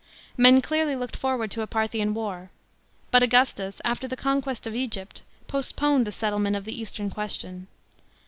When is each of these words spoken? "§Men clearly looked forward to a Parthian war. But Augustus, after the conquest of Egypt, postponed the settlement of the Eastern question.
"§Men 0.35 0.61
clearly 0.63 0.95
looked 0.95 1.15
forward 1.15 1.51
to 1.51 1.61
a 1.61 1.67
Parthian 1.67 2.15
war. 2.15 2.49
But 3.11 3.21
Augustus, 3.21 3.79
after 3.85 4.07
the 4.07 4.17
conquest 4.17 4.65
of 4.65 4.73
Egypt, 4.75 5.21
postponed 5.47 6.07
the 6.07 6.11
settlement 6.11 6.55
of 6.55 6.65
the 6.65 6.75
Eastern 6.81 7.11
question. 7.11 7.67